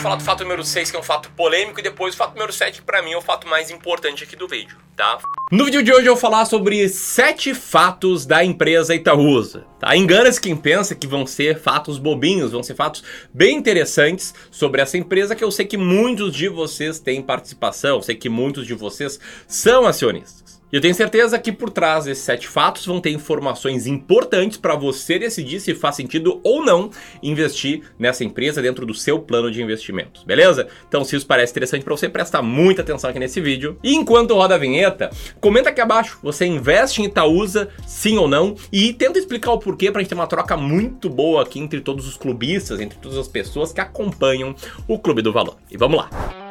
pode 0.00 0.02
falar 0.02 0.16
do 0.16 0.24
fato 0.24 0.42
número 0.44 0.64
6, 0.64 0.90
que 0.90 0.96
é 0.96 1.00
um 1.00 1.02
fato 1.02 1.30
polêmico, 1.32 1.78
e 1.78 1.82
depois 1.82 2.14
o 2.14 2.16
fato 2.16 2.32
número 2.32 2.52
7, 2.52 2.80
que 2.80 2.86
pra 2.86 3.02
mim 3.02 3.12
é 3.12 3.16
o 3.16 3.20
fato 3.20 3.46
mais 3.46 3.70
importante 3.70 4.24
aqui 4.24 4.34
do 4.34 4.48
vídeo, 4.48 4.76
tá? 4.96 5.18
No 5.52 5.66
vídeo 5.66 5.82
de 5.82 5.92
hoje 5.92 6.06
eu 6.06 6.14
vou 6.14 6.20
falar 6.20 6.46
sobre 6.46 6.88
7 6.88 7.52
fatos 7.54 8.24
da 8.24 8.42
empresa 8.42 8.94
Itaúsa. 8.94 9.66
Tá? 9.78 9.94
Engana-se 9.94 10.40
quem 10.40 10.56
pensa 10.56 10.94
que 10.94 11.06
vão 11.06 11.26
ser 11.26 11.60
fatos 11.60 11.98
bobinhos, 11.98 12.52
vão 12.52 12.62
ser 12.62 12.74
fatos 12.74 13.04
bem 13.32 13.56
interessantes 13.56 14.34
sobre 14.50 14.80
essa 14.80 14.96
empresa 14.96 15.36
que 15.36 15.44
eu 15.44 15.50
sei 15.50 15.66
que 15.66 15.76
muitos 15.76 16.34
de 16.34 16.48
vocês 16.48 16.98
têm 16.98 17.20
participação, 17.20 18.00
sei 18.00 18.14
que 18.14 18.28
muitos 18.28 18.66
de 18.66 18.74
vocês 18.74 19.20
são 19.46 19.86
acionistas. 19.86 20.49
E 20.72 20.76
eu 20.76 20.80
tenho 20.80 20.94
certeza 20.94 21.38
que 21.38 21.50
por 21.50 21.70
trás 21.70 22.04
desses 22.04 22.22
sete 22.22 22.46
fatos 22.46 22.86
vão 22.86 23.00
ter 23.00 23.10
informações 23.10 23.86
importantes 23.86 24.56
para 24.56 24.76
você 24.76 25.18
decidir 25.18 25.60
se 25.60 25.74
faz 25.74 25.96
sentido 25.96 26.40
ou 26.44 26.64
não 26.64 26.90
investir 27.22 27.82
nessa 27.98 28.22
empresa 28.24 28.62
dentro 28.62 28.86
do 28.86 28.94
seu 28.94 29.18
plano 29.18 29.50
de 29.50 29.62
investimentos, 29.62 30.22
beleza? 30.22 30.68
Então, 30.88 31.04
se 31.04 31.16
isso 31.16 31.26
parece 31.26 31.52
interessante 31.52 31.82
para 31.84 31.96
você, 31.96 32.08
presta 32.08 32.40
muita 32.40 32.82
atenção 32.82 33.10
aqui 33.10 33.18
nesse 33.18 33.40
vídeo. 33.40 33.78
E 33.82 33.94
enquanto 33.94 34.34
roda 34.34 34.54
a 34.54 34.58
vinheta, 34.58 35.10
comenta 35.40 35.70
aqui 35.70 35.80
abaixo, 35.80 36.18
você 36.22 36.46
investe 36.46 37.02
em 37.02 37.06
Itaúsa, 37.06 37.68
sim 37.86 38.16
ou 38.16 38.28
não? 38.28 38.54
E 38.72 38.92
tenta 38.92 39.18
explicar 39.18 39.52
o 39.52 39.58
porquê 39.58 39.90
para 39.90 40.00
a 40.00 40.02
gente 40.02 40.10
ter 40.10 40.14
uma 40.14 40.26
troca 40.26 40.56
muito 40.56 41.10
boa 41.10 41.42
aqui 41.42 41.58
entre 41.58 41.80
todos 41.80 42.06
os 42.06 42.16
clubistas, 42.16 42.80
entre 42.80 42.98
todas 42.98 43.18
as 43.18 43.28
pessoas 43.28 43.72
que 43.72 43.80
acompanham 43.80 44.54
o 44.86 44.98
Clube 44.98 45.22
do 45.22 45.32
Valor. 45.32 45.56
E 45.70 45.76
vamos 45.76 45.98
lá! 45.98 46.49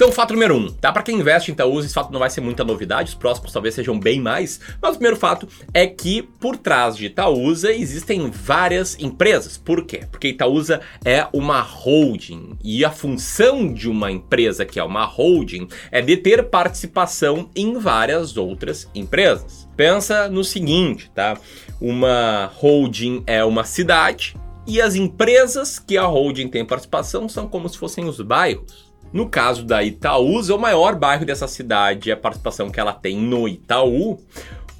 Então, 0.00 0.10
fato 0.10 0.32
número 0.32 0.56
um, 0.56 0.72
tá? 0.72 0.90
Para 0.90 1.02
quem 1.02 1.18
investe 1.18 1.50
em 1.50 1.52
Itaúsa, 1.52 1.84
esse 1.84 1.92
fato 1.92 2.10
não 2.10 2.20
vai 2.20 2.30
ser 2.30 2.40
muita 2.40 2.64
novidade, 2.64 3.10
os 3.10 3.14
próximos 3.14 3.52
talvez 3.52 3.74
sejam 3.74 4.00
bem 4.00 4.18
mais, 4.18 4.58
mas 4.80 4.92
o 4.92 4.94
primeiro 4.94 5.18
fato 5.18 5.46
é 5.74 5.86
que 5.86 6.22
por 6.22 6.56
trás 6.56 6.96
de 6.96 7.04
Itaúsa 7.04 7.70
existem 7.70 8.30
várias 8.30 8.98
empresas. 8.98 9.58
Por 9.58 9.84
quê? 9.84 10.06
Porque 10.10 10.28
Itaúsa 10.28 10.80
é 11.04 11.26
uma 11.34 11.60
holding 11.60 12.56
e 12.64 12.82
a 12.82 12.90
função 12.90 13.70
de 13.70 13.90
uma 13.90 14.10
empresa 14.10 14.64
que 14.64 14.80
é 14.80 14.82
uma 14.82 15.04
holding 15.04 15.68
é 15.92 16.00
de 16.00 16.16
ter 16.16 16.44
participação 16.44 17.50
em 17.54 17.76
várias 17.76 18.38
outras 18.38 18.88
empresas. 18.94 19.68
Pensa 19.76 20.30
no 20.30 20.42
seguinte, 20.42 21.10
tá? 21.14 21.36
Uma 21.78 22.50
holding 22.54 23.22
é 23.26 23.44
uma 23.44 23.64
cidade 23.64 24.34
e 24.66 24.80
as 24.80 24.94
empresas 24.94 25.78
que 25.78 25.98
a 25.98 26.06
holding 26.06 26.48
tem 26.48 26.64
participação 26.64 27.28
são 27.28 27.46
como 27.46 27.68
se 27.68 27.76
fossem 27.76 28.06
os 28.06 28.18
bairros. 28.22 28.89
No 29.12 29.28
caso 29.28 29.64
da 29.64 29.82
Itaúsa, 29.82 30.54
o 30.54 30.58
maior 30.58 30.94
bairro 30.94 31.24
dessa 31.24 31.48
cidade 31.48 32.10
é 32.10 32.14
a 32.14 32.16
participação 32.16 32.70
que 32.70 32.78
ela 32.78 32.92
tem 32.92 33.16
no 33.16 33.48
Itaú. 33.48 34.18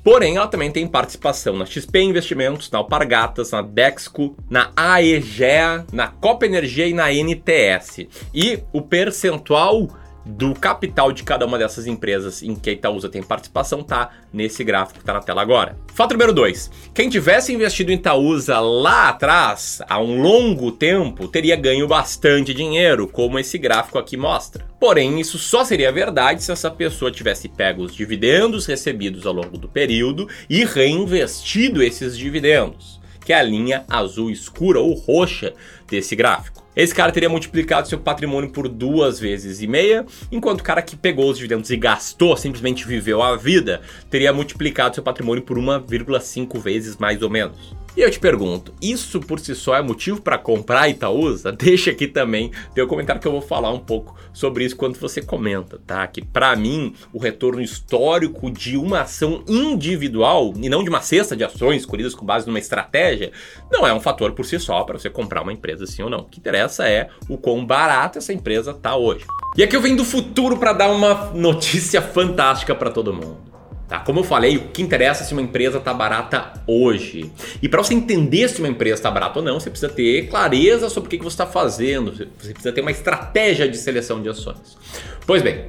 Porém, 0.02 0.36
ela 0.36 0.46
também 0.46 0.70
tem 0.70 0.86
participação 0.86 1.58
na 1.58 1.66
XP 1.66 2.00
Investimentos, 2.00 2.70
na 2.70 2.78
Alpargatas, 2.78 3.50
na 3.50 3.60
Dexco, 3.60 4.34
na 4.48 4.70
AEGEA, 4.74 5.84
na 5.92 6.08
Copa 6.08 6.46
Energia 6.46 6.86
e 6.86 6.94
na 6.94 7.12
NTS. 7.12 8.06
E 8.32 8.62
o 8.72 8.80
percentual 8.80 9.88
do 10.30 10.54
capital 10.54 11.12
de 11.12 11.22
cada 11.22 11.44
uma 11.44 11.58
dessas 11.58 11.86
empresas 11.86 12.42
em 12.42 12.54
que 12.54 12.70
a 12.70 12.72
Itaúsa 12.72 13.08
tem 13.08 13.22
participação 13.22 13.82
tá 13.82 14.10
nesse 14.32 14.62
gráfico 14.62 14.94
que 14.94 15.02
está 15.02 15.12
na 15.12 15.20
tela 15.20 15.42
agora. 15.42 15.76
Fato 15.92 16.12
número 16.12 16.32
2. 16.32 16.70
Quem 16.94 17.08
tivesse 17.08 17.52
investido 17.52 17.90
em 17.90 17.96
Itaúsa 17.96 18.60
lá 18.60 19.08
atrás, 19.08 19.82
há 19.88 20.00
um 20.00 20.20
longo 20.22 20.70
tempo, 20.70 21.28
teria 21.28 21.56
ganho 21.56 21.86
bastante 21.88 22.54
dinheiro, 22.54 23.08
como 23.08 23.38
esse 23.38 23.58
gráfico 23.58 23.98
aqui 23.98 24.16
mostra. 24.16 24.66
Porém, 24.78 25.20
isso 25.20 25.38
só 25.38 25.64
seria 25.64 25.92
verdade 25.92 26.42
se 26.42 26.52
essa 26.52 26.70
pessoa 26.70 27.10
tivesse 27.10 27.48
pego 27.48 27.82
os 27.82 27.94
dividendos 27.94 28.66
recebidos 28.66 29.26
ao 29.26 29.34
longo 29.34 29.58
do 29.58 29.68
período 29.68 30.28
e 30.48 30.64
reinvestido 30.64 31.82
esses 31.82 32.16
dividendos, 32.16 33.00
que 33.24 33.32
é 33.32 33.36
a 33.38 33.42
linha 33.42 33.84
azul 33.88 34.30
escura 34.30 34.80
ou 34.80 34.94
roxa 34.94 35.52
desse 35.90 36.14
gráfico. 36.14 36.64
Esse 36.74 36.94
cara 36.94 37.10
teria 37.10 37.28
multiplicado 37.28 37.88
seu 37.88 37.98
patrimônio 37.98 38.50
por 38.50 38.68
duas 38.68 39.18
vezes 39.18 39.60
e 39.60 39.66
meia, 39.66 40.06
enquanto 40.30 40.60
o 40.60 40.64
cara 40.64 40.80
que 40.80 40.96
pegou 40.96 41.28
os 41.28 41.36
dividendos 41.36 41.68
e 41.70 41.76
gastou, 41.76 42.36
simplesmente 42.36 42.86
viveu 42.86 43.20
a 43.20 43.36
vida, 43.36 43.82
teria 44.08 44.32
multiplicado 44.32 44.94
seu 44.94 45.02
patrimônio 45.02 45.42
por 45.42 45.58
1,5 45.58 46.58
vezes 46.60 46.96
mais 46.96 47.22
ou 47.22 47.28
menos. 47.28 47.80
E 47.96 48.02
eu 48.02 48.10
te 48.10 48.20
pergunto, 48.20 48.72
isso 48.80 49.18
por 49.18 49.40
si 49.40 49.52
só 49.52 49.74
é 49.74 49.82
motivo 49.82 50.22
para 50.22 50.38
comprar 50.38 50.88
Itaúsa? 50.88 51.50
Deixa 51.52 51.90
aqui 51.90 52.06
também 52.06 52.52
teu 52.72 52.86
comentário 52.86 53.20
que 53.20 53.26
eu 53.26 53.32
vou 53.32 53.40
falar 53.40 53.72
um 53.72 53.80
pouco 53.80 54.16
sobre 54.32 54.64
isso 54.64 54.76
quando 54.76 54.96
você 54.96 55.20
comenta, 55.20 55.80
tá? 55.84 56.06
Que 56.06 56.24
para 56.24 56.54
mim, 56.54 56.94
o 57.12 57.18
retorno 57.18 57.60
histórico 57.60 58.48
de 58.48 58.76
uma 58.76 59.00
ação 59.00 59.42
individual 59.48 60.54
e 60.56 60.68
não 60.68 60.84
de 60.84 60.88
uma 60.88 61.02
cesta 61.02 61.36
de 61.36 61.42
ações 61.42 61.80
escolhidas 61.80 62.14
com 62.14 62.24
base 62.24 62.46
numa 62.46 62.60
estratégia, 62.60 63.32
não 63.72 63.84
é 63.84 63.92
um 63.92 64.00
fator 64.00 64.32
por 64.32 64.46
si 64.46 64.60
só 64.60 64.84
para 64.84 64.96
você 64.96 65.10
comprar 65.10 65.42
uma 65.42 65.52
empresa 65.52 65.79
sim 65.86 66.02
ou 66.02 66.10
não. 66.10 66.20
O 66.20 66.24
que 66.24 66.38
interessa 66.38 66.88
é 66.88 67.08
o 67.28 67.36
quão 67.36 67.64
barata 67.64 68.18
essa 68.18 68.32
empresa 68.32 68.72
tá 68.74 68.96
hoje. 68.96 69.24
E 69.56 69.62
aqui 69.62 69.74
eu 69.74 69.80
venho 69.80 69.96
do 69.96 70.04
futuro 70.04 70.56
para 70.56 70.72
dar 70.72 70.90
uma 70.90 71.32
notícia 71.34 72.00
fantástica 72.00 72.74
para 72.74 72.90
todo 72.90 73.12
mundo. 73.12 73.50
Tá? 73.90 73.98
Como 73.98 74.20
eu 74.20 74.24
falei, 74.24 74.56
o 74.56 74.68
que 74.68 74.80
interessa 74.80 75.24
é 75.24 75.26
se 75.26 75.32
uma 75.32 75.42
empresa 75.42 75.78
está 75.78 75.92
barata 75.92 76.62
hoje. 76.64 77.32
E 77.60 77.68
para 77.68 77.82
você 77.82 77.92
entender 77.92 78.48
se 78.48 78.60
uma 78.60 78.68
empresa 78.68 78.94
está 78.94 79.10
barata 79.10 79.40
ou 79.40 79.44
não, 79.44 79.58
você 79.58 79.68
precisa 79.68 79.92
ter 79.92 80.28
clareza 80.28 80.88
sobre 80.88 81.08
o 81.08 81.10
que 81.10 81.18
você 81.18 81.34
está 81.34 81.46
fazendo, 81.46 82.12
você 82.12 82.26
precisa 82.54 82.72
ter 82.72 82.82
uma 82.82 82.92
estratégia 82.92 83.68
de 83.68 83.76
seleção 83.76 84.22
de 84.22 84.28
ações. 84.28 84.78
Pois 85.26 85.42
bem, 85.42 85.64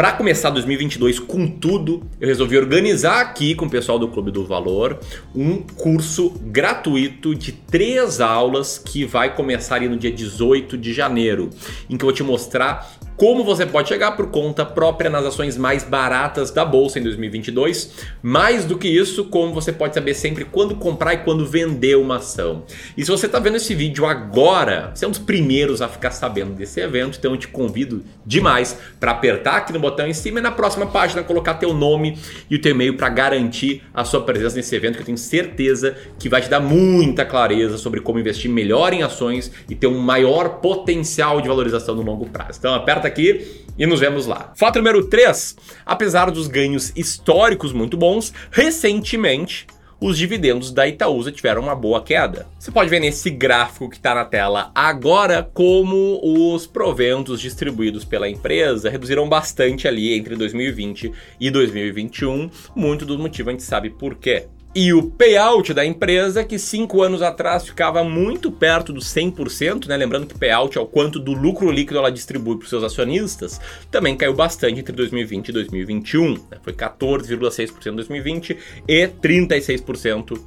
para 0.00 0.12
começar 0.12 0.48
2022 0.48 1.18
com 1.18 1.46
tudo, 1.46 2.02
eu 2.18 2.26
resolvi 2.26 2.56
organizar 2.56 3.20
aqui 3.20 3.54
com 3.54 3.66
o 3.66 3.70
pessoal 3.70 3.98
do 3.98 4.08
Clube 4.08 4.30
do 4.30 4.46
Valor 4.46 4.98
um 5.34 5.58
curso 5.58 6.30
gratuito 6.40 7.34
de 7.34 7.52
três 7.52 8.18
aulas 8.18 8.78
que 8.78 9.04
vai 9.04 9.36
começar 9.36 9.78
no 9.82 9.98
dia 9.98 10.10
18 10.10 10.78
de 10.78 10.94
janeiro, 10.94 11.50
em 11.90 11.98
que 11.98 12.02
eu 12.02 12.06
vou 12.06 12.14
te 12.14 12.22
mostrar 12.22 12.90
como 13.20 13.44
você 13.44 13.66
pode 13.66 13.86
chegar 13.90 14.12
por 14.12 14.28
conta 14.28 14.64
própria 14.64 15.10
nas 15.10 15.26
ações 15.26 15.54
mais 15.54 15.84
baratas 15.84 16.50
da 16.50 16.64
bolsa 16.64 16.98
em 16.98 17.02
2022. 17.02 17.92
Mais 18.22 18.64
do 18.64 18.78
que 18.78 18.88
isso, 18.88 19.26
como 19.26 19.52
você 19.52 19.70
pode 19.74 19.92
saber 19.92 20.14
sempre 20.14 20.46
quando 20.46 20.74
comprar 20.74 21.12
e 21.12 21.18
quando 21.18 21.44
vender 21.44 21.98
uma 21.98 22.16
ação. 22.16 22.64
E 22.96 23.04
se 23.04 23.10
você 23.10 23.26
está 23.26 23.38
vendo 23.38 23.58
esse 23.58 23.74
vídeo 23.74 24.06
agora, 24.06 24.90
você 24.94 25.04
é 25.04 25.08
um 25.08 25.10
dos 25.10 25.20
primeiros 25.20 25.82
a 25.82 25.88
ficar 25.88 26.12
sabendo 26.12 26.54
desse 26.54 26.80
evento, 26.80 27.18
então 27.18 27.32
eu 27.32 27.36
te 27.36 27.46
convido 27.46 28.02
demais 28.24 28.78
para 28.98 29.10
apertar 29.10 29.56
aqui 29.56 29.72
no 29.74 29.80
botão 29.80 30.06
em 30.06 30.14
cima 30.14 30.38
e 30.38 30.42
na 30.42 30.50
próxima 30.50 30.86
página 30.86 31.22
colocar 31.22 31.52
teu 31.54 31.74
nome 31.74 32.16
e 32.48 32.56
o 32.56 32.58
teu 32.58 32.70
e-mail 32.70 32.96
para 32.96 33.10
garantir 33.10 33.82
a 33.92 34.02
sua 34.02 34.22
presença 34.22 34.56
nesse 34.56 34.74
evento 34.74 34.94
que 34.94 35.02
eu 35.02 35.06
tenho 35.06 35.18
certeza 35.18 35.94
que 36.18 36.30
vai 36.30 36.40
te 36.40 36.48
dar 36.48 36.60
muita 36.60 37.26
clareza 37.26 37.76
sobre 37.76 38.00
como 38.00 38.18
investir 38.18 38.50
melhor 38.50 38.94
em 38.94 39.02
ações 39.02 39.52
e 39.68 39.74
ter 39.74 39.88
um 39.88 39.98
maior 39.98 40.60
potencial 40.60 41.42
de 41.42 41.48
valorização 41.48 41.94
no 41.94 42.00
longo 42.00 42.24
prazo. 42.24 42.58
Então 42.58 42.74
aperta 42.74 43.09
aqui 43.10 43.64
e 43.78 43.86
nos 43.86 44.00
vemos 44.00 44.26
lá. 44.26 44.52
Fato 44.56 44.76
número 44.76 45.04
3. 45.06 45.56
Apesar 45.84 46.30
dos 46.30 46.46
ganhos 46.46 46.92
históricos 46.96 47.72
muito 47.72 47.96
bons, 47.96 48.32
recentemente 48.50 49.66
os 50.00 50.16
dividendos 50.16 50.72
da 50.72 50.88
Itaúsa 50.88 51.30
tiveram 51.30 51.62
uma 51.62 51.74
boa 51.74 52.02
queda. 52.02 52.46
Você 52.58 52.70
pode 52.70 52.88
ver 52.88 53.00
nesse 53.00 53.28
gráfico 53.28 53.90
que 53.90 53.96
está 53.96 54.14
na 54.14 54.24
tela 54.24 54.70
agora 54.74 55.42
como 55.52 56.20
os 56.22 56.66
proventos 56.66 57.40
distribuídos 57.40 58.04
pela 58.04 58.28
empresa 58.28 58.88
reduziram 58.88 59.28
bastante 59.28 59.86
ali 59.86 60.14
entre 60.14 60.36
2020 60.36 61.12
e 61.38 61.50
2021. 61.50 62.50
Muito 62.74 63.04
do 63.04 63.18
motivo 63.18 63.50
a 63.50 63.52
gente 63.52 63.62
sabe 63.62 63.90
por 63.90 64.14
quê. 64.14 64.46
E 64.72 64.92
o 64.92 65.02
payout 65.02 65.74
da 65.74 65.84
empresa, 65.84 66.44
que 66.44 66.56
cinco 66.56 67.02
anos 67.02 67.22
atrás 67.22 67.66
ficava 67.66 68.04
muito 68.04 68.52
perto 68.52 68.92
dos 68.92 69.12
100%, 69.12 69.88
né? 69.88 69.96
lembrando 69.96 70.28
que 70.28 70.38
payout 70.38 70.78
é 70.78 70.80
o 70.80 70.86
quanto 70.86 71.18
do 71.18 71.32
lucro 71.32 71.72
líquido 71.72 71.98
ela 71.98 72.10
distribui 72.10 72.56
para 72.56 72.62
os 72.62 72.70
seus 72.70 72.84
acionistas, 72.84 73.60
também 73.90 74.16
caiu 74.16 74.32
bastante 74.32 74.78
entre 74.78 74.94
2020 74.94 75.48
e 75.48 75.52
2021. 75.52 76.34
Né? 76.34 76.58
Foi 76.62 76.72
14,6% 76.72 77.86
em 77.86 77.96
2020 77.96 78.58
e 78.86 79.08
36% 79.08 80.40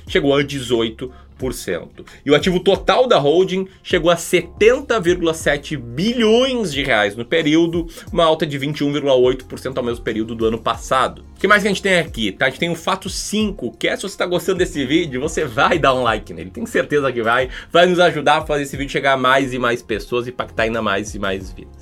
chegou 0.08 0.34
a 0.34 0.42
18%. 0.42 1.10
E 2.24 2.30
o 2.30 2.36
ativo 2.36 2.60
total 2.60 3.08
da 3.08 3.18
holding 3.18 3.66
chegou 3.82 4.12
a 4.12 4.16
70,7 4.16 5.76
bilhões 5.76 6.72
de 6.72 6.84
reais 6.84 7.16
no 7.16 7.24
período, 7.24 7.88
uma 8.12 8.24
alta 8.24 8.46
de 8.46 8.56
21,8% 8.58 9.76
ao 9.76 9.82
mesmo 9.82 10.04
período 10.04 10.36
do 10.36 10.46
ano 10.46 10.58
passado. 10.58 11.24
O 11.36 11.40
que 11.40 11.48
mais 11.48 11.62
que 11.62 11.68
a 11.68 11.70
gente 11.72 11.82
tem 11.82 11.98
aqui? 11.98 12.30
Tá? 12.30 12.46
A 12.46 12.50
gente 12.50 12.60
tem 12.60 12.70
o 12.70 12.76
fato 12.76 13.10
5, 13.10 13.72
é 13.88 13.96
se 13.96 14.02
você 14.02 14.08
está 14.08 14.26
gostando 14.26 14.58
desse 14.58 14.84
vídeo, 14.84 15.20
você 15.20 15.44
vai 15.44 15.78
dar 15.78 15.94
um 15.94 16.02
like 16.02 16.32
nele. 16.32 16.50
Tenho 16.50 16.66
certeza 16.66 17.12
que 17.12 17.22
vai. 17.22 17.48
Vai 17.70 17.86
nos 17.86 17.98
ajudar 17.98 18.38
a 18.38 18.46
fazer 18.46 18.62
esse 18.62 18.76
vídeo 18.76 18.92
chegar 18.92 19.14
a 19.14 19.16
mais 19.16 19.52
e 19.52 19.58
mais 19.58 19.82
pessoas 19.82 20.26
e 20.26 20.30
impactar 20.30 20.64
ainda 20.64 20.82
mais 20.82 21.14
e 21.14 21.18
mais 21.18 21.52
vidas. 21.52 21.81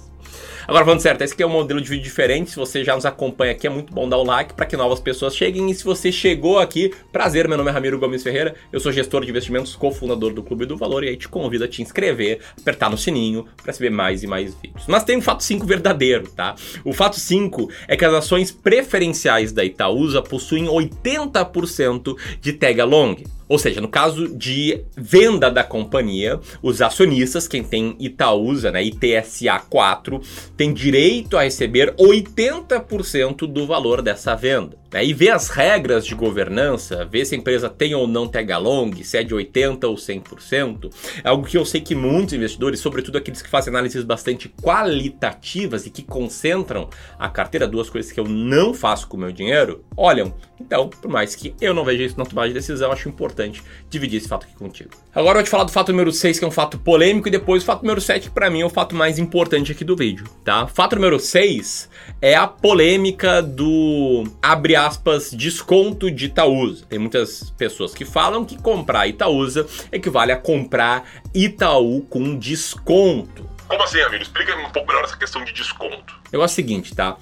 Agora, 0.71 0.85
falando 0.85 1.01
certo, 1.01 1.23
esse 1.23 1.35
aqui 1.35 1.43
é 1.43 1.47
um 1.47 1.51
modelo 1.51 1.81
de 1.81 1.91
vídeo 1.91 2.05
diferente. 2.05 2.51
Se 2.51 2.57
você 2.57 2.85
já 2.85 2.95
nos 2.95 3.05
acompanha 3.05 3.51
aqui, 3.51 3.67
é 3.67 3.71
muito 3.71 3.93
bom 3.93 4.09
dar 4.09 4.19
o 4.19 4.23
like 4.23 4.55
para 4.55 4.65
que 4.65 4.77
novas 4.77 5.01
pessoas 5.01 5.35
cheguem. 5.35 5.69
E 5.69 5.75
se 5.75 5.83
você 5.83 6.13
chegou 6.13 6.61
aqui, 6.61 6.95
prazer, 7.11 7.49
meu 7.49 7.59
nome 7.59 7.71
é 7.71 7.73
Ramiro 7.73 7.99
Gomes 7.99 8.23
Ferreira, 8.23 8.55
eu 8.73 8.79
sou 8.79 8.93
gestor 8.93 9.25
de 9.25 9.31
investimentos, 9.31 9.75
cofundador 9.75 10.33
do 10.33 10.45
Clube 10.45 10.67
do 10.67 10.77
Valor, 10.77 11.03
e 11.03 11.09
aí 11.09 11.17
te 11.17 11.29
convido 11.29 11.65
a 11.65 11.69
te 11.69 11.83
inscrever, 11.83 12.39
apertar 12.57 12.89
no 12.89 12.97
sininho 12.97 13.49
para 13.57 13.73
receber 13.73 13.91
mais 13.91 14.23
e 14.23 14.29
mais 14.29 14.55
vídeos. 14.55 14.85
Mas 14.87 15.03
tem 15.03 15.17
um 15.17 15.21
fato 15.21 15.43
5 15.43 15.67
verdadeiro, 15.67 16.31
tá? 16.31 16.55
O 16.85 16.93
fato 16.93 17.19
5 17.19 17.69
é 17.89 17.97
que 17.97 18.05
as 18.05 18.15
ações 18.15 18.53
preferenciais 18.53 19.51
da 19.51 19.65
Itaúsa 19.65 20.23
possuem 20.23 20.67
80% 20.67 22.17
de 22.41 22.53
tag 22.53 22.81
along. 22.81 23.17
Ou 23.51 23.59
seja, 23.59 23.81
no 23.81 23.89
caso 23.89 24.29
de 24.29 24.85
venda 24.97 25.51
da 25.51 25.65
companhia, 25.65 26.39
os 26.63 26.81
acionistas, 26.81 27.49
quem 27.49 27.65
tem 27.65 27.97
Itaúsa, 27.99 28.71
né, 28.71 28.81
ITSA 28.85 29.59
4, 29.69 30.21
tem 30.57 30.73
direito 30.73 31.37
a 31.37 31.43
receber 31.43 31.93
80% 31.97 33.49
do 33.49 33.67
valor 33.67 34.03
dessa 34.03 34.37
venda. 34.37 34.79
Né? 34.93 35.05
E 35.05 35.13
ver 35.13 35.31
as 35.31 35.49
regras 35.49 36.07
de 36.07 36.15
governança, 36.15 37.05
ver 37.05 37.25
se 37.25 37.35
a 37.35 37.39
empresa 37.39 37.69
tem 37.69 37.93
ou 37.93 38.07
não 38.07 38.29
tag 38.29 38.53
along, 38.53 39.03
se 39.03 39.19
é 39.19 39.25
de 39.25 39.35
80% 39.35 39.83
ou 39.83 39.97
100%, 39.97 40.93
é 41.25 41.29
algo 41.29 41.45
que 41.45 41.59
eu 41.59 41.65
sei 41.65 41.81
que 41.81 41.95
muitos 41.97 42.35
investidores, 42.35 42.79
sobretudo 42.79 43.19
aqueles 43.19 43.43
que 43.43 43.51
fazem 43.51 43.73
análises 43.73 44.05
bastante 44.05 44.49
qualitativas 44.63 45.87
e 45.87 45.91
que 45.91 46.03
concentram 46.03 46.89
a 47.19 47.29
carteira, 47.29 47.67
duas 47.67 47.91
coisas 47.91 48.13
que 48.13 48.21
eu 48.21 48.25
não 48.25 48.73
faço 48.73 49.09
com 49.09 49.17
o 49.17 49.21
meu 49.21 49.33
dinheiro, 49.33 49.85
olham. 49.97 50.33
Então, 50.61 50.89
por 50.89 51.11
mais 51.11 51.35
que 51.35 51.55
eu 51.61 51.73
não 51.73 51.85
veja 51.85 52.05
isso 52.05 52.19
na 52.19 52.25
tomada 52.25 52.49
de 52.49 52.55
decisão, 52.55 52.93
acho 52.93 53.09
importante 53.09 53.63
dividir 53.89 54.19
esse 54.19 54.29
fato 54.29 54.45
aqui 54.45 54.55
contigo. 54.55 54.91
Agora 55.15 55.39
eu 55.39 55.41
vou 55.41 55.43
te 55.45 55.51
falar 55.51 55.65
do 55.65 55.73
fato 55.73 55.91
número 55.91 56.13
6, 56.13 56.39
que 56.39 56.45
é 56.45 56.49
um 56.49 56.53
fato 56.53 56.79
polêmico, 56.79 57.29
e 57.29 57.31
depois 57.31 57.63
o 57.63 57.67
fato 57.67 57.83
número 57.83 58.01
7, 58.01 58.29
que 58.29 58.35
para 58.35 58.51
mim 58.51 58.61
é 58.61 58.67
o 58.67 58.71
fato 58.71 58.95
mais 58.95 59.19
importante 59.19 59.73
aqui 59.73 59.85
do 59.85 59.97
vídeo, 59.97 60.27
tá? 60.45 60.67
Fato 60.67 60.97
número 60.97 61.19
6 61.19 61.89
é 62.21 62.35
a 62.35 62.47
polêmica 62.47 63.43
do 63.43 64.25
abre 64.43 64.77
aspas, 64.77 65.31
desconto 65.31 66.11
de 66.11 66.27
Itaúsa. 66.27 66.85
Tem 66.87 66.99
muitas 66.99 67.51
pessoas 67.57 67.95
que 67.95 68.05
falam 68.05 68.45
que 68.45 68.61
comprar 68.61 69.09
Itaúsa 69.09 69.67
equivale 69.91 70.33
a 70.33 70.37
comprar 70.37 71.05
Itaú 71.35 72.03
com 72.03 72.39
desconto. 72.39 73.49
Como 73.67 73.83
assim, 73.83 74.01
amigo? 74.01 74.23
Explica 74.23 74.55
um 74.57 74.71
pouco 74.71 74.89
melhor 74.89 75.05
essa 75.05 75.17
questão 75.17 75.45
de 75.45 75.53
desconto. 75.53 76.21
Eu 76.33 76.43
acho 76.43 76.53
o 76.53 76.57
seguinte, 76.57 76.95
tá? 76.95 77.17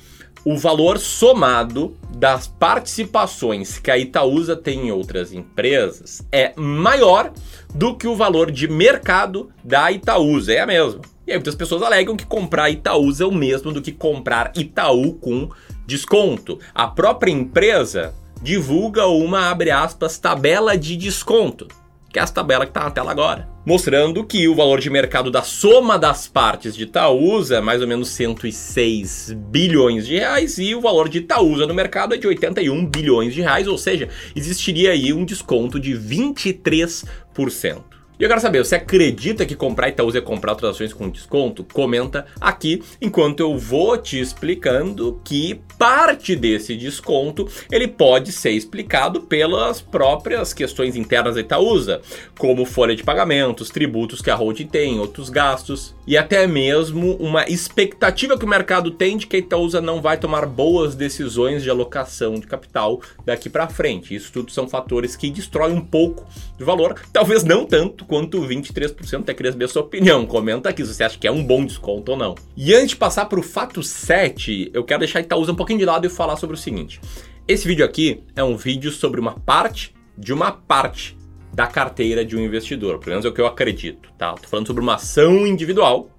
O 0.44 0.56
valor 0.56 0.99
somado 0.99 1.96
das 2.17 2.46
participações 2.46 3.79
que 3.79 3.90
a 3.90 3.99
Itaúsa 3.99 4.56
tem 4.56 4.87
em 4.87 4.90
outras 4.90 5.32
empresas 5.32 6.23
é 6.32 6.52
maior 6.56 7.32
do 7.75 7.94
que 7.94 8.06
o 8.06 8.17
valor 8.17 8.50
de 8.50 8.69
mercado 8.69 9.50
da 9.62 9.90
Itaúsa. 9.93 10.52
É 10.52 10.61
a 10.61 10.67
mesma. 10.67 11.00
E 11.26 11.32
aí 11.32 11.37
muitas 11.37 11.55
pessoas 11.55 11.82
alegam 11.82 12.17
que 12.17 12.25
comprar 12.25 12.70
Itaúsa 12.70 13.25
é 13.25 13.26
o 13.26 13.32
mesmo 13.32 13.73
do 13.73 13.82
que 13.82 13.93
comprar 13.93 14.52
Itaú 14.56 15.14
com 15.14 15.50
desconto. 15.87 16.58
A 16.75 16.87
própria 16.87 17.31
empresa 17.31 18.14
divulga 18.40 19.06
uma, 19.06 19.50
abre 19.50 19.70
aspas, 19.70 20.19
tabela 20.19 20.76
de 20.76 20.96
desconto, 20.96 21.69
que 22.11 22.19
é 22.19 22.23
essa 22.23 22.32
tabela 22.32 22.64
que 22.64 22.70
está 22.70 22.85
na 22.85 22.90
tela 22.90 23.11
agora, 23.11 23.49
mostrando 23.68 24.24
que 24.24 24.48
o 24.48 24.54
valor 24.54 24.80
de 24.80 24.88
mercado 24.88 25.30
da 25.30 25.42
soma 25.42 25.98
das 25.98 26.26
partes 26.26 26.74
de 26.74 26.84
Itaúsa 26.84 27.56
é 27.56 27.60
mais 27.60 27.82
ou 27.82 27.86
menos 27.86 28.08
106 28.08 29.36
bilhões 29.50 30.06
de 30.06 30.14
reais 30.14 30.56
e 30.56 30.74
o 30.74 30.80
valor 30.80 31.06
de 31.06 31.18
Itaúsa 31.18 31.66
no 31.66 31.74
mercado 31.74 32.14
é 32.14 32.16
de 32.16 32.26
81 32.26 32.86
bilhões 32.86 33.34
de 33.34 33.42
reais, 33.42 33.68
ou 33.68 33.76
seja, 33.76 34.08
existiria 34.34 34.92
aí 34.92 35.12
um 35.12 35.22
desconto 35.22 35.78
de 35.78 35.92
23%. 35.92 37.98
E 38.18 38.25
eu 38.25 38.28
quero 38.28 38.40
saber, 38.40 38.64
você 38.64 38.75
acredita 38.75 39.46
que 39.46 39.54
comprar 39.54 39.90
Itaúsa 39.90 40.18
é 40.18 40.20
comprar 40.20 40.50
outras 40.50 40.75
ações 40.75 40.92
com 40.92 41.08
desconto? 41.08 41.62
Comenta 41.72 42.26
aqui, 42.40 42.82
enquanto 43.00 43.38
eu 43.38 43.56
vou 43.56 43.96
te 43.96 44.18
explicando 44.18 45.20
que 45.22 45.60
parte 45.78 46.34
desse 46.34 46.75
desconto 46.75 47.48
ele 47.70 47.87
pode 47.87 48.32
ser 48.32 48.50
explicado 48.50 49.20
pelas 49.20 49.80
próprias 49.80 50.52
questões 50.52 50.96
internas 50.96 51.37
da 51.37 51.42
Itaúsa, 51.42 52.00
como 52.37 52.64
folha 52.64 52.96
de 52.96 53.04
pagamentos, 53.04 53.70
tributos 53.70 54.20
que 54.20 54.30
a 54.30 54.34
holding 54.34 54.66
tem, 54.66 54.98
outros 54.98 55.30
gastos 55.30 55.94
e 56.04 56.18
até 56.18 56.44
mesmo 56.44 57.14
uma 57.20 57.44
expectativa 57.48 58.37
que 58.37 58.44
o 58.44 58.48
mercado 58.48 58.90
tem 58.90 59.16
de 59.16 59.28
que 59.28 59.37
a 59.37 59.38
Itaúsa 59.38 59.80
não 59.80 60.02
vai 60.02 60.18
tomar 60.18 60.44
boas 60.44 60.96
decisões 60.96 61.62
de 61.62 61.70
alocação 61.70 62.34
de 62.34 62.48
capital 62.48 63.00
daqui 63.25 63.48
para 63.48 63.68
frente. 63.68 64.12
Isso 64.12 64.32
tudo 64.32 64.50
são 64.50 64.68
fatores 64.68 65.14
que 65.14 65.30
destroem 65.30 65.75
um 65.75 65.80
pouco 65.80 66.26
de 66.56 66.64
valor, 66.64 67.00
talvez 67.12 67.44
não 67.44 67.64
tanto 67.64 68.07
quanto 68.08 68.40
23%. 68.40 69.20
Até 69.20 69.34
queria 69.34 69.52
saber 69.52 69.66
a 69.66 69.68
sua 69.68 69.82
opinião. 69.82 70.26
Comenta 70.26 70.70
aqui 70.70 70.84
se 70.84 70.92
você 70.92 71.04
acha 71.04 71.18
que 71.18 71.28
é 71.28 71.30
um 71.30 71.44
bom 71.44 71.64
desconto 71.64 72.12
ou 72.12 72.18
não. 72.18 72.34
E 72.56 72.74
antes 72.74 72.90
de 72.90 72.96
passar 72.96 73.26
para 73.26 73.38
o 73.38 73.42
fato 73.42 73.82
7, 73.82 74.70
eu 74.74 74.82
quero 74.82 75.00
deixar 75.00 75.20
a 75.20 75.22
Itaúsa 75.22 75.52
um 75.52 75.56
pouquinho 75.56 75.78
de 75.78 75.84
lado 75.84 76.06
e 76.06 76.10
falar 76.10 76.36
sobre 76.36 76.56
o 76.56 76.58
seguinte. 76.58 77.00
Esse 77.46 77.68
vídeo 77.68 77.84
aqui 77.84 78.24
é 78.34 78.42
um 78.42 78.56
vídeo 78.56 78.90
sobre 78.90 79.20
uma 79.20 79.38
parte 79.38 79.94
de 80.16 80.32
uma 80.32 80.50
parte 80.50 81.16
da 81.52 81.66
carteira 81.66 82.24
de 82.24 82.36
um 82.36 82.40
investidor, 82.40 82.98
pelo 82.98 83.12
menos 83.12 83.24
é 83.24 83.28
o 83.28 83.32
que 83.32 83.40
eu 83.40 83.46
acredito, 83.46 84.10
tá? 84.18 84.34
Tô 84.34 84.48
falando 84.48 84.66
sobre 84.66 84.82
uma 84.82 84.94
ação 84.94 85.46
individual 85.46 86.10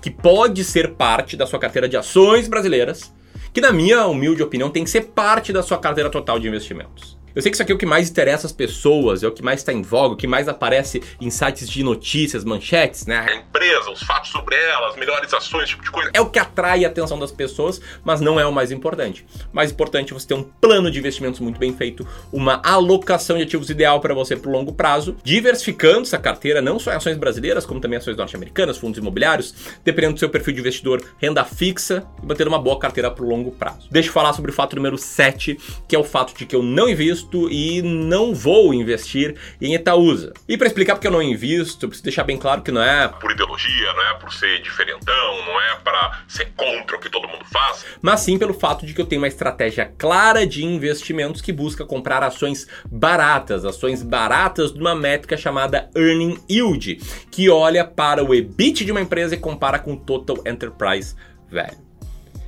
que 0.00 0.10
pode 0.10 0.64
ser 0.64 0.94
parte 0.94 1.36
da 1.36 1.46
sua 1.46 1.58
carteira 1.58 1.88
de 1.88 1.96
ações 1.96 2.48
brasileiras, 2.48 3.12
que 3.52 3.60
na 3.60 3.72
minha 3.72 4.06
humilde 4.06 4.42
opinião 4.42 4.70
tem 4.70 4.82
que 4.82 4.90
ser 4.90 5.08
parte 5.08 5.52
da 5.52 5.62
sua 5.62 5.78
carteira 5.78 6.08
total 6.08 6.38
de 6.38 6.48
investimentos. 6.48 7.19
Eu 7.34 7.42
sei 7.42 7.50
que 7.50 7.56
isso 7.56 7.62
aqui 7.62 7.70
é 7.70 7.74
o 7.74 7.78
que 7.78 7.86
mais 7.86 8.10
interessa 8.10 8.46
as 8.46 8.52
pessoas, 8.52 9.22
é 9.22 9.28
o 9.28 9.32
que 9.32 9.42
mais 9.42 9.60
está 9.60 9.72
em 9.72 9.82
voga, 9.82 10.14
o 10.14 10.16
que 10.16 10.26
mais 10.26 10.48
aparece 10.48 11.02
em 11.20 11.30
sites 11.30 11.68
de 11.68 11.84
notícias, 11.84 12.44
manchetes, 12.44 13.06
né? 13.06 13.26
A 13.28 13.34
empresa, 13.34 13.90
os 13.90 14.02
fatos 14.02 14.30
sobre 14.30 14.56
ela, 14.56 14.88
as 14.88 14.96
melhores 14.96 15.32
ações, 15.32 15.64
esse 15.64 15.72
tipo 15.72 15.84
de 15.84 15.90
coisa. 15.90 16.10
É 16.12 16.20
o 16.20 16.28
que 16.28 16.38
atrai 16.38 16.84
a 16.84 16.88
atenção 16.88 17.18
das 17.18 17.30
pessoas, 17.30 17.80
mas 18.04 18.20
não 18.20 18.40
é 18.40 18.46
o 18.46 18.52
mais 18.52 18.72
importante. 18.72 19.24
O 19.52 19.54
mais 19.54 19.70
importante 19.70 20.12
é 20.12 20.14
você 20.14 20.26
ter 20.26 20.34
um 20.34 20.42
plano 20.42 20.90
de 20.90 20.98
investimentos 20.98 21.38
muito 21.38 21.58
bem 21.58 21.72
feito, 21.72 22.06
uma 22.32 22.60
alocação 22.64 23.36
de 23.36 23.44
ativos 23.44 23.70
ideal 23.70 24.00
para 24.00 24.12
você 24.12 24.36
para 24.36 24.48
o 24.48 24.52
longo 24.52 24.72
prazo, 24.72 25.16
diversificando 25.22 26.02
essa 26.02 26.18
carteira 26.18 26.60
não 26.60 26.78
só 26.78 26.92
em 26.92 26.96
ações 26.96 27.16
brasileiras, 27.16 27.64
como 27.64 27.80
também 27.80 27.98
ações 27.98 28.16
norte-americanas, 28.16 28.76
fundos 28.76 28.98
imobiliários, 28.98 29.54
dependendo 29.84 30.14
do 30.14 30.18
seu 30.18 30.28
perfil 30.28 30.54
de 30.54 30.60
investidor, 30.60 31.02
renda 31.18 31.44
fixa 31.44 32.04
e 32.22 32.26
manter 32.26 32.48
uma 32.48 32.58
boa 32.58 32.78
carteira 32.78 33.10
para 33.10 33.24
o 33.24 33.28
longo 33.28 33.52
prazo. 33.52 33.88
Deixa 33.90 34.08
eu 34.08 34.12
falar 34.12 34.32
sobre 34.32 34.50
o 34.50 34.54
fato 34.54 34.74
número 34.74 34.98
7, 34.98 35.58
que 35.86 35.94
é 35.94 35.98
o 35.98 36.04
fato 36.04 36.36
de 36.36 36.44
que 36.44 36.56
eu 36.56 36.62
não 36.62 36.88
invisto 36.88 37.19
invisto 37.20 37.50
e 37.50 37.82
não 37.82 38.34
vou 38.34 38.72
investir 38.72 39.36
em 39.60 39.74
Itaúsa. 39.74 40.32
E 40.48 40.56
para 40.56 40.66
explicar 40.66 40.94
porque 40.94 41.06
eu 41.06 41.12
não 41.12 41.22
invisto, 41.22 41.84
eu 41.84 41.88
preciso 41.88 42.04
deixar 42.04 42.24
bem 42.24 42.36
claro 42.36 42.62
que 42.62 42.72
não 42.72 42.82
é 42.82 43.08
Por 43.08 43.30
ideologia, 43.30 43.92
não 43.92 44.02
é 44.02 44.14
por 44.14 44.32
ser 44.32 44.60
diferentão, 44.62 45.46
não 45.46 45.60
é 45.60 45.76
para 45.76 46.22
ser 46.26 46.52
contra 46.56 46.96
o 46.96 47.00
que 47.00 47.10
todo 47.10 47.28
mundo 47.28 47.44
faz. 47.52 47.84
mas 48.00 48.20
sim 48.20 48.38
pelo 48.38 48.54
fato 48.54 48.86
de 48.86 48.94
que 48.94 49.00
eu 49.00 49.06
tenho 49.06 49.20
uma 49.20 49.28
estratégia 49.28 49.92
clara 49.98 50.46
de 50.46 50.64
investimentos 50.64 51.40
que 51.40 51.52
busca 51.52 51.84
comprar 51.84 52.22
ações 52.22 52.66
baratas, 52.90 53.64
ações 53.64 54.02
baratas 54.02 54.72
de 54.72 54.80
uma 54.80 54.94
métrica 54.94 55.36
chamada 55.36 55.90
Earning 55.94 56.38
Yield, 56.50 56.96
que 57.30 57.50
olha 57.50 57.84
para 57.84 58.24
o 58.24 58.34
EBIT 58.34 58.84
de 58.84 58.92
uma 58.92 59.00
empresa 59.00 59.34
e 59.34 59.38
compara 59.38 59.78
com 59.78 59.92
o 59.92 59.96
Total 59.96 60.36
Enterprise 60.46 61.14
Value. 61.50 61.89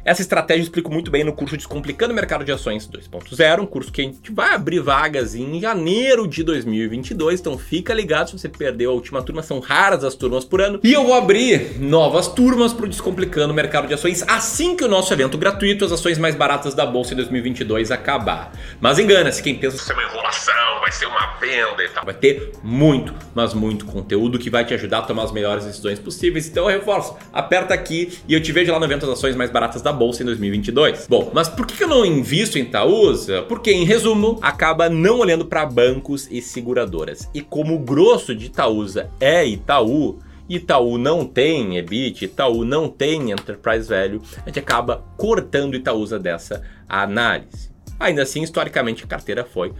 Essa 0.04 0.20
estratégia 0.20 0.62
eu 0.62 0.64
explico 0.64 0.90
muito 0.90 1.12
bem 1.12 1.22
no 1.22 1.32
curso 1.32 1.56
Descomplicando 1.56 2.12
o 2.12 2.16
Mercado 2.16 2.44
de 2.44 2.50
Ações 2.50 2.88
2.0, 2.88 3.60
um 3.60 3.66
curso 3.66 3.92
que 3.92 4.00
a 4.00 4.04
gente 4.04 4.32
vai 4.32 4.52
abrir 4.52 4.80
vagas 4.80 5.36
em 5.36 5.60
janeiro 5.60 6.26
de 6.26 6.42
2022, 6.42 7.38
então 7.38 7.56
fica 7.56 7.94
ligado 7.94 8.30
se 8.30 8.36
você 8.36 8.48
perdeu 8.48 8.90
a 8.90 8.94
última 8.94 9.22
turma, 9.22 9.44
são 9.44 9.60
raras 9.60 10.02
as 10.02 10.16
turmas 10.16 10.44
por 10.44 10.60
ano. 10.60 10.80
E 10.82 10.92
eu 10.92 11.04
vou 11.04 11.14
abrir 11.14 11.80
novas 11.80 12.26
turmas 12.26 12.72
para 12.72 12.86
o 12.86 12.88
Descomplicando 12.88 13.52
o 13.52 13.56
Mercado 13.56 13.86
de 13.86 13.94
Ações 13.94 14.24
assim 14.26 14.74
que 14.74 14.82
o 14.82 14.88
nosso 14.88 15.12
evento 15.12 15.38
gratuito, 15.38 15.84
as 15.84 15.92
ações 15.92 16.18
mais 16.18 16.34
baratas 16.34 16.74
da 16.74 16.84
Bolsa 16.84 17.12
em 17.12 17.16
2022, 17.18 17.92
acabar. 17.92 18.52
Mas 18.80 18.98
engana-se 18.98 19.40
quem 19.40 19.54
pensa 19.54 19.76
Vai 19.76 19.86
ser 19.86 19.92
uma 19.92 20.02
enrolação, 20.02 20.80
vai 20.80 20.90
ser 20.90 21.06
uma 21.06 21.36
venda 21.38 21.84
e 21.84 21.88
tal. 21.90 22.04
Vai 22.04 22.14
ter 22.14 22.52
muito, 22.60 23.14
mas 23.36 23.54
muito 23.54 23.86
conteúdo 23.86 24.36
que 24.36 24.50
vai 24.50 24.64
te 24.64 24.74
ajudar 24.74 24.98
a 24.98 25.02
tomar 25.02 25.22
as 25.22 25.32
melhores 25.32 25.64
decisões 25.64 26.00
possíveis. 26.00 26.48
Então 26.48 26.68
eu 26.68 26.76
reforço, 26.76 27.16
aperta 27.32 27.72
aqui 27.72 28.18
e 28.26 28.34
eu 28.34 28.42
te 28.42 28.50
vejo 28.50 28.72
lá 28.72 28.80
no 28.80 28.84
evento 28.84 29.06
das 29.06 29.16
ações 29.16 29.36
mais 29.36 29.48
baratas 29.48 29.80
da 29.92 29.98
bolsa 29.98 30.22
em 30.22 30.26
2022. 30.26 31.06
Bom, 31.06 31.30
mas 31.34 31.48
por 31.48 31.66
que 31.66 31.84
eu 31.84 31.88
não 31.88 32.04
invisto 32.04 32.58
em 32.58 32.62
Itaúsa? 32.62 33.42
Porque, 33.42 33.70
em 33.70 33.84
resumo, 33.84 34.38
acaba 34.40 34.88
não 34.88 35.18
olhando 35.18 35.44
para 35.44 35.66
bancos 35.66 36.26
e 36.30 36.40
seguradoras. 36.40 37.28
E 37.34 37.42
como 37.42 37.74
o 37.74 37.78
grosso 37.78 38.34
de 38.34 38.46
Itaúsa 38.46 39.10
é 39.20 39.46
Itaú, 39.46 40.18
Itaú 40.48 40.96
não 40.98 41.26
tem 41.26 41.76
EBIT, 41.76 42.24
Itaú 42.24 42.64
não 42.64 42.88
tem 42.88 43.30
Enterprise 43.30 43.88
Value, 43.88 44.22
a 44.44 44.48
gente 44.48 44.58
acaba 44.58 45.04
cortando 45.16 45.74
Itaúsa 45.74 46.18
dessa 46.18 46.62
análise. 46.88 47.70
Ainda 48.00 48.22
assim, 48.22 48.42
historicamente, 48.42 49.04
a 49.04 49.06
carteira 49.06 49.44
foi 49.44 49.72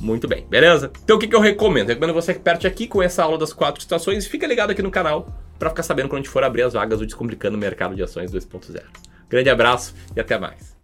muito 0.00 0.28
bem, 0.28 0.46
beleza? 0.48 0.90
Então 1.04 1.16
o 1.16 1.18
que, 1.18 1.34
eu 1.34 1.40
recomendo? 1.40 1.90
Eu 1.90 1.94
recomendo 1.94 2.14
você 2.14 2.32
que 2.32 2.40
aperte 2.40 2.66
aqui 2.66 2.86
com 2.86 3.02
essa 3.02 3.22
aula 3.22 3.38
das 3.38 3.52
quatro 3.52 3.80
estações 3.80 4.24
e 4.24 4.28
fica 4.28 4.46
ligado 4.46 4.70
aqui 4.70 4.82
no 4.82 4.90
canal 4.90 5.26
para 5.58 5.70
ficar 5.70 5.82
sabendo 5.82 6.08
quando 6.08 6.20
a 6.20 6.22
gente 6.22 6.30
for 6.30 6.44
abrir 6.44 6.62
as 6.62 6.74
vagas 6.74 6.98
do 6.98 7.06
Descomplicando 7.06 7.56
o 7.56 7.60
Mercado 7.60 7.94
de 7.94 8.02
Ações 8.02 8.30
2.0. 8.30 8.82
Grande 9.28 9.50
abraço 9.50 9.94
e 10.14 10.20
até 10.20 10.38
mais. 10.38 10.75